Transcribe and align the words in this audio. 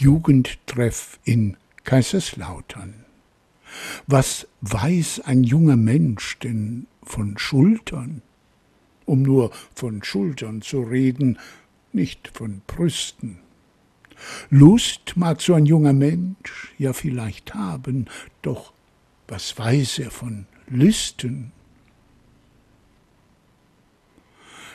Jugendtreff 0.00 1.18
in 1.24 1.58
Kaiserslautern. 1.84 3.04
Was 4.06 4.46
weiß 4.62 5.20
ein 5.26 5.44
junger 5.44 5.76
Mensch 5.76 6.38
denn 6.38 6.86
von 7.02 7.36
Schultern? 7.36 8.22
Um 9.04 9.20
nur 9.20 9.50
von 9.74 10.02
Schultern 10.02 10.62
zu 10.62 10.80
reden, 10.80 11.38
nicht 11.92 12.28
von 12.32 12.62
Brüsten. 12.66 13.40
Lust 14.48 15.18
mag 15.18 15.42
so 15.42 15.52
ein 15.52 15.66
junger 15.66 15.92
Mensch 15.92 16.72
ja 16.78 16.94
vielleicht 16.94 17.52
haben, 17.52 18.06
doch 18.40 18.72
was 19.28 19.58
weiß 19.58 19.98
er 19.98 20.10
von 20.10 20.46
Lüsten? 20.66 21.52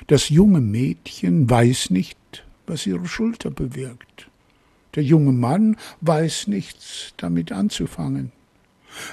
Das 0.05 0.29
junge 0.29 0.61
Mädchen 0.61 1.49
weiß 1.49 1.89
nicht, 1.89 2.45
was 2.67 2.85
ihre 2.85 3.07
Schulter 3.07 3.49
bewirkt. 3.49 4.29
Der 4.96 5.04
junge 5.04 5.34
Mann 5.34 5.77
weiß 6.02 6.48
nichts 6.48 7.13
damit 7.17 7.52
anzufangen. 7.52 8.31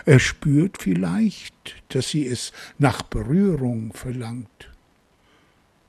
Er 0.06 0.20
spürt 0.20 0.80
vielleicht, 0.80 1.82
dass 1.88 2.10
sie 2.10 2.26
es 2.26 2.52
nach 2.78 3.02
Berührung 3.02 3.92
verlangt. 3.92 4.70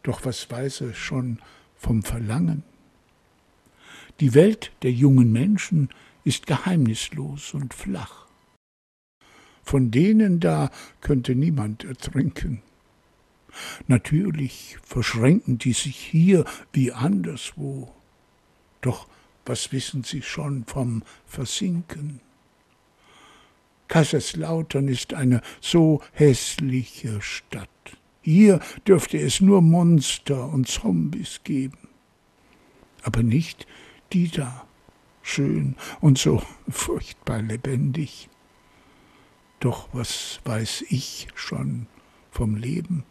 Doch 0.01 0.25
was 0.25 0.49
weiß 0.49 0.81
er 0.81 0.93
schon 0.93 1.39
vom 1.77 2.01
Verlangen? 2.01 2.63
Die 4.19 4.33
Welt 4.33 4.71
der 4.81 4.91
jungen 4.91 5.31
Menschen 5.31 5.89
ist 6.23 6.47
geheimnislos 6.47 7.53
und 7.53 7.73
flach. 7.73 8.27
Von 9.63 9.91
denen 9.91 10.39
da 10.39 10.71
könnte 11.01 11.35
niemand 11.35 11.83
ertrinken. 11.83 12.61
Natürlich 13.87 14.77
verschränken 14.83 15.57
die 15.57 15.73
sich 15.73 15.95
hier 15.95 16.45
wie 16.73 16.91
anderswo. 16.91 17.93
Doch 18.81 19.07
was 19.45 19.71
wissen 19.71 20.03
sie 20.03 20.21
schon 20.21 20.65
vom 20.65 21.03
Versinken? 21.25 22.21
Kaiserslautern 23.87 24.87
ist 24.87 25.13
eine 25.13 25.41
so 25.61 26.01
hässliche 26.13 27.21
Stadt. 27.21 27.69
Hier 28.21 28.59
dürfte 28.87 29.19
es 29.19 29.41
nur 29.41 29.61
Monster 29.61 30.47
und 30.47 30.67
Zombies 30.67 31.41
geben. 31.43 31.89
Aber 33.03 33.21
nicht 33.21 33.67
die 34.13 34.29
da, 34.29 34.65
schön 35.21 35.75
und 35.99 36.17
so 36.17 36.41
furchtbar 36.69 37.41
lebendig. 37.41 38.29
Doch 39.59 39.89
was 39.93 40.39
weiß 40.45 40.85
ich 40.89 41.27
schon 41.35 41.87
vom 42.31 42.55
Leben? 42.55 43.03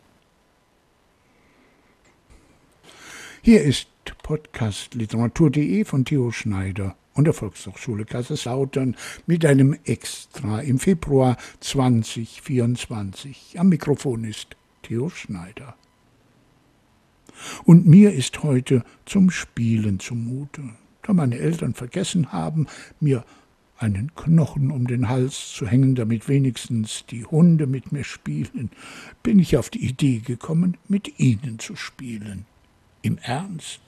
Hier 3.43 3.62
ist 3.62 3.89
Podcast 4.33 4.94
literatur.de 4.94 5.84
von 5.84 6.06
Theo 6.06 6.30
Schneider 6.30 6.97
und 7.12 7.25
der 7.25 7.34
Volkshochschule 7.34 8.06
Kaiserslautern 8.06 8.97
mit 9.27 9.44
einem 9.44 9.77
Extra 9.84 10.62
im 10.62 10.78
Februar 10.78 11.36
2024. 11.61 13.56
Am 13.58 13.69
Mikrofon 13.69 14.25
ist 14.25 14.56
Theo 14.80 15.10
Schneider. 15.10 15.77
Und 17.64 17.86
mir 17.86 18.14
ist 18.14 18.42
heute 18.42 18.84
zum 19.05 19.28
Spielen 19.30 20.00
zumute, 20.00 20.62
da 21.03 21.12
meine 21.12 21.36
Eltern 21.36 21.75
vergessen 21.75 22.33
haben, 22.33 22.69
mir 23.00 23.27
einen 23.77 24.14
Knochen 24.14 24.70
um 24.70 24.86
den 24.86 25.10
Hals 25.10 25.53
zu 25.53 25.66
hängen, 25.66 25.94
damit 25.94 26.27
wenigstens 26.27 27.05
die 27.05 27.27
Hunde 27.27 27.66
mit 27.66 27.92
mir 27.92 28.05
spielen, 28.05 28.70
bin 29.22 29.38
ich 29.38 29.58
auf 29.58 29.69
die 29.69 29.84
Idee 29.84 30.20
gekommen, 30.20 30.78
mit 30.88 31.20
ihnen 31.20 31.58
zu 31.58 31.77
spielen. 31.77 32.47
Im 33.03 33.19
Ernst. 33.19 33.83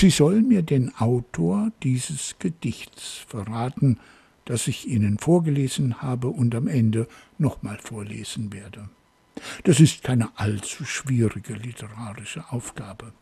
Sie 0.00 0.10
sollen 0.10 0.46
mir 0.46 0.62
den 0.62 0.94
Autor 0.94 1.72
dieses 1.82 2.36
Gedichts 2.38 3.24
verraten, 3.26 3.98
das 4.44 4.68
ich 4.68 4.86
Ihnen 4.86 5.18
vorgelesen 5.18 6.00
habe 6.00 6.28
und 6.28 6.54
am 6.54 6.68
Ende 6.68 7.08
nochmal 7.36 7.78
vorlesen 7.82 8.52
werde. 8.52 8.90
Das 9.64 9.80
ist 9.80 10.04
keine 10.04 10.30
allzu 10.38 10.84
schwierige 10.84 11.54
literarische 11.54 12.44
Aufgabe. 12.52 13.12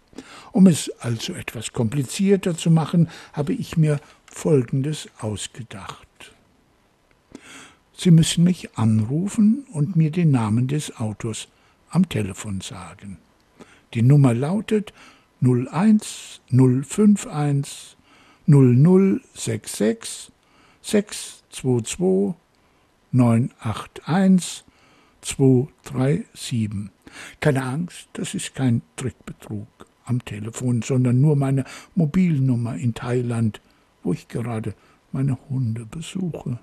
Um 0.53 0.67
es 0.67 0.91
also 1.01 1.33
etwas 1.33 1.73
komplizierter 1.73 2.55
zu 2.59 2.71
machen, 2.71 3.09
habe 3.33 3.55
ich 3.55 3.79
mir 3.79 3.99
Folgendes 4.27 5.09
ausgedacht. 5.19 6.35
Sie 7.97 8.11
müssen 8.11 8.45
mich 8.45 8.77
anrufen 8.77 9.65
und 9.73 9.97
mir 9.97 10.11
den 10.11 10.31
Namen 10.31 10.69
des 10.69 10.95
Autors 10.99 11.49
am 11.89 12.07
Telefon 12.07 12.61
sagen. 12.61 13.17
Die 13.95 14.03
Nummer 14.03 14.35
lautet 14.35 14.93
01 15.41 16.41
051 16.51 17.97
0066 18.47 20.33
622 20.83 22.35
981 23.13 24.65
237. 25.21 26.91
Keine 27.41 27.65
Angst, 27.65 28.09
das 28.13 28.35
ist 28.35 28.55
kein 28.55 28.83
Trickbetrug 28.97 29.67
am 30.05 30.25
Telefon, 30.25 30.83
sondern 30.83 31.21
nur 31.21 31.37
meine 31.37 31.65
Mobilnummer 31.95 32.77
in 32.77 32.95
Thailand, 32.95 33.61
wo 34.03 34.13
ich 34.13 34.29
gerade 34.29 34.75
meine 35.13 35.37
Hunde 35.49 35.85
besuche. 35.85 36.59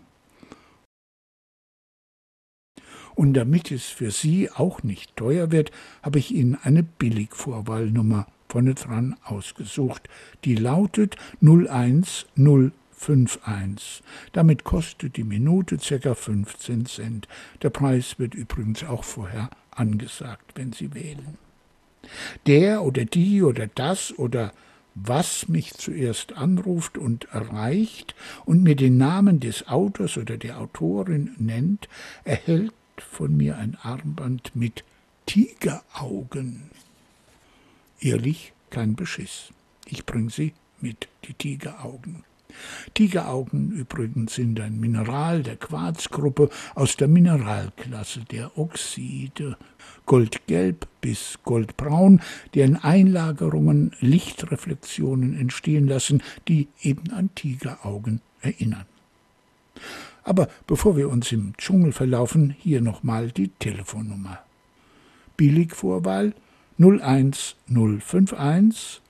Und 3.16 3.34
damit 3.34 3.72
es 3.72 3.86
für 3.86 4.12
Sie 4.12 4.50
auch 4.50 4.82
nicht 4.84 5.16
teuer 5.16 5.52
wird, 5.52 5.72
habe 6.02 6.20
ich 6.20 6.34
Ihnen 6.34 6.56
eine 6.56 6.84
Billigvorwahlnummer 6.84 8.28
vorne 8.54 8.76
dran 8.76 9.16
ausgesucht. 9.24 10.08
Die 10.46 10.54
lautet 10.54 11.16
01051. 11.42 14.04
Damit 14.32 14.64
kostet 14.64 15.18
die 15.18 15.24
Minute 15.24 15.78
ca. 15.78 16.14
15 16.14 16.86
Cent. 16.86 17.28
Der 17.64 17.72
Preis 17.72 18.20
wird 18.20 18.36
übrigens 18.36 18.84
auch 18.84 19.04
vorher 19.04 19.50
angesagt, 19.72 20.52
wenn 20.54 20.72
Sie 20.72 20.94
wählen. 20.94 21.40
Der 22.46 22.84
oder 22.84 23.06
die 23.06 23.42
oder 23.42 23.66
das 23.66 24.16
oder 24.20 24.54
was 24.94 25.48
mich 25.48 25.74
zuerst 25.74 26.34
anruft 26.34 27.00
und 27.00 27.26
erreicht 27.34 28.14
und 28.46 28.62
mir 28.62 28.76
den 28.76 28.98
Namen 28.98 29.40
des 29.40 29.68
Autors 29.68 30.16
oder 30.18 30.38
der 30.38 30.60
Autorin 30.60 31.32
nennt, 31.40 31.90
erhält 32.24 32.72
von 32.98 33.36
mir 33.36 33.58
ein 33.58 33.76
Armband 33.82 34.56
mit 34.56 34.84
Tigeraugen. 35.26 36.70
Ehrlich, 38.04 38.52
kein 38.70 38.96
Beschiss. 38.96 39.54
Ich 39.88 40.06
bring 40.06 40.30
sie 40.30 40.52
mit, 40.82 41.08
die 41.24 41.34
Tigeraugen. 41.34 42.26
Tigeraugen 42.94 43.72
übrigens 43.72 44.36
sind 44.36 44.60
ein 44.60 44.78
Mineral 44.78 45.42
der 45.42 45.56
Quarzgruppe 45.56 46.50
aus 46.76 46.98
der 46.98 47.08
Mineralklasse 47.08 48.26
der 48.30 48.58
Oxide, 48.58 49.58
goldgelb 50.06 50.86
bis 51.00 51.40
goldbraun, 51.46 52.22
deren 52.54 52.76
Einlagerungen 52.76 53.96
Lichtreflexionen 54.02 55.40
entstehen 55.40 55.88
lassen, 55.88 56.22
die 56.50 56.68
eben 56.82 57.10
an 57.14 57.34
Tigeraugen 57.36 58.20
erinnern. 58.42 58.86
Aber 60.26 60.50
bevor 60.68 60.98
wir 60.98 61.10
uns 61.10 61.32
im 61.32 61.56
Dschungel 61.58 61.94
verlaufen, 61.94 62.54
hier 62.60 62.82
nochmal 62.82 63.32
die 63.32 63.48
Telefonnummer. 63.48 64.40
Billigvorwahl 65.38 66.34
01051, 66.78 69.02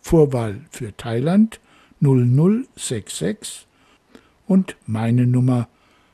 Vorwahl 0.00 0.60
für 0.70 0.96
Thailand 0.96 1.60
0066 2.00 3.66
und 4.46 4.76
meine 4.86 5.26
Nummer 5.26 5.68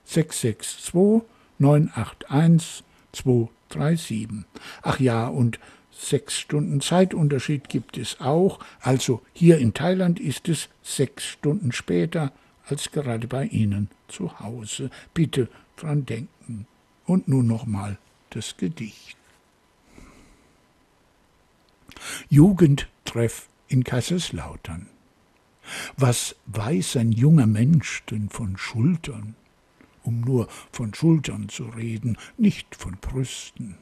662 0.04 1.22
981 1.58 2.84
237. 3.12 4.44
Ach 4.82 5.00
ja, 5.00 5.28
und 5.28 5.58
sechs 5.91 6.38
Stunden 6.38 6.80
Zeitunterschied 6.80 7.69
gibt 7.69 7.98
es 7.98 8.20
auch. 8.20 8.60
Also 8.80 9.22
hier 9.32 9.58
in 9.58 9.75
Thailand 9.75 10.20
ist 10.20 10.48
es 10.48 10.69
sechs 10.82 11.25
Stunden 11.25 11.72
später 11.72 12.32
als 12.66 12.93
gerade 12.93 13.26
bei 13.26 13.46
Ihnen 13.46 13.88
zu 14.08 14.40
Hause. 14.40 14.90
Bitte 15.14 15.49
dran 15.76 16.06
denken. 16.06 16.66
Und 17.06 17.28
nun 17.28 17.46
nochmal 17.46 17.99
das 18.31 18.56
Gedicht. 18.56 19.16
Jugendtreff 22.28 23.48
in 23.68 23.84
Kaiserslautern. 23.84 24.88
Was 25.96 26.36
weiß 26.46 26.96
ein 26.96 27.12
junger 27.12 27.46
Mensch 27.46 28.02
denn 28.10 28.28
von 28.30 28.56
Schultern? 28.56 29.34
Um 30.02 30.20
nur 30.20 30.48
von 30.72 30.94
Schultern 30.94 31.48
zu 31.48 31.64
reden, 31.64 32.16
nicht 32.38 32.74
von 32.74 32.96
Brüsten. 32.98 33.76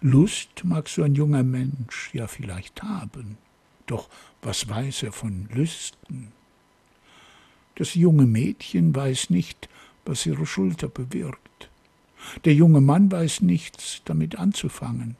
Lust 0.00 0.64
mag 0.64 0.88
so 0.88 1.02
ein 1.02 1.14
junger 1.14 1.42
Mensch 1.42 2.10
ja 2.14 2.26
vielleicht 2.26 2.82
haben, 2.82 3.36
doch 3.86 4.08
was 4.42 4.68
weiß 4.68 5.02
er 5.04 5.12
von 5.12 5.48
Lüsten? 5.52 6.32
Das 7.74 7.94
junge 7.94 8.26
Mädchen 8.26 8.94
weiß 8.94 9.30
nicht, 9.30 9.68
was 10.04 10.26
ihre 10.26 10.46
Schulter 10.46 10.88
bewirkt. 10.88 11.70
Der 12.44 12.54
junge 12.54 12.80
Mann 12.80 13.12
weiß 13.12 13.42
nichts 13.42 14.02
damit 14.04 14.36
anzufangen. 14.36 15.16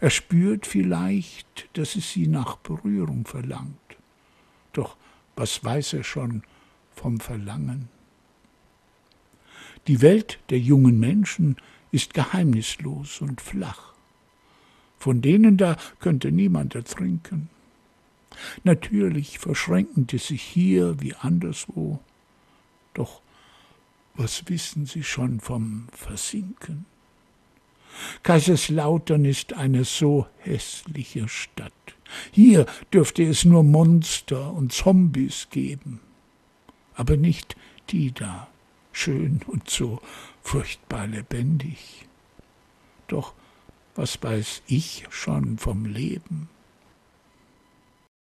Er 0.00 0.10
spürt 0.10 0.66
vielleicht, 0.66 1.68
dass 1.74 1.96
es 1.96 2.12
sie 2.12 2.26
nach 2.26 2.56
Berührung 2.56 3.26
verlangt. 3.26 3.78
Doch 4.72 4.96
was 5.36 5.64
weiß 5.64 5.94
er 5.94 6.04
schon 6.04 6.42
vom 6.94 7.20
Verlangen? 7.20 7.88
Die 9.86 10.02
Welt 10.02 10.38
der 10.50 10.58
jungen 10.58 10.98
Menschen 10.98 11.56
ist 11.92 12.12
geheimnislos 12.12 13.20
und 13.20 13.40
flach. 13.40 13.94
Von 14.98 15.22
denen 15.22 15.56
da 15.56 15.76
könnte 16.00 16.32
niemand 16.32 16.74
ertrinken. 16.74 17.48
Natürlich 18.64 19.38
verschränken 19.38 20.06
die 20.06 20.18
sich 20.18 20.42
hier 20.42 21.00
wie 21.00 21.14
anderswo, 21.14 22.00
doch 22.94 23.22
was 24.14 24.48
wissen 24.48 24.86
sie 24.86 25.04
schon 25.04 25.40
vom 25.40 25.86
Versinken? 25.92 26.84
Kaiserslautern 28.22 29.24
ist 29.24 29.52
eine 29.52 29.84
so 29.84 30.26
hässliche 30.38 31.28
Stadt. 31.28 31.72
Hier 32.30 32.66
dürfte 32.92 33.22
es 33.22 33.44
nur 33.44 33.62
Monster 33.62 34.52
und 34.52 34.72
Zombies 34.72 35.48
geben, 35.50 36.00
aber 36.94 37.16
nicht 37.16 37.56
die 37.90 38.12
da, 38.12 38.48
schön 38.92 39.40
und 39.46 39.68
so 39.68 40.00
furchtbar 40.42 41.06
lebendig. 41.06 42.06
Doch 43.06 43.34
was 43.94 44.22
weiß 44.22 44.62
ich 44.66 45.04
schon 45.10 45.58
vom 45.58 45.84
Leben? 45.84 46.48